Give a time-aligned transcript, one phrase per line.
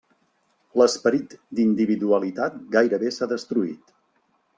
[0.81, 3.95] L'esperit d'individualitat gairebé s'ha destruït.